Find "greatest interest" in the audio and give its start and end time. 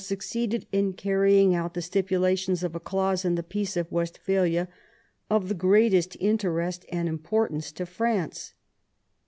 5.53-6.85